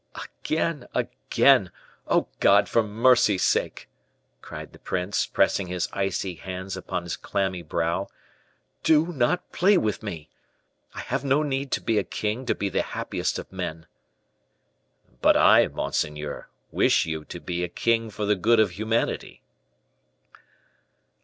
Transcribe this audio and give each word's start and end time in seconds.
"Again, 0.15 0.87
again! 0.95 1.71
oh, 2.07 2.27
God! 2.39 2.67
for 2.67 2.81
mercy's 2.81 3.43
sake," 3.43 3.87
cried 4.41 4.73
the 4.73 4.79
prince, 4.79 5.27
pressing 5.27 5.67
his 5.67 5.87
icy 5.93 6.33
hands 6.33 6.75
upon 6.75 7.03
his 7.03 7.15
clammy 7.15 7.61
brow, 7.61 8.07
"do 8.81 9.13
not 9.13 9.51
play 9.51 9.77
with 9.77 10.01
me! 10.01 10.27
I 10.95 11.01
have 11.01 11.23
no 11.23 11.43
need 11.43 11.69
to 11.73 11.81
be 11.81 11.99
a 11.99 12.03
king 12.03 12.47
to 12.47 12.55
be 12.55 12.67
the 12.67 12.81
happiest 12.81 13.37
of 13.37 13.51
men." 13.51 13.85
"But 15.21 15.37
I, 15.37 15.67
monseigneur, 15.67 16.49
wish 16.71 17.05
you 17.05 17.23
to 17.25 17.39
be 17.39 17.63
a 17.63 17.69
king 17.69 18.09
for 18.09 18.25
the 18.25 18.35
good 18.35 18.59
of 18.59 18.71
humanity." 18.71 19.43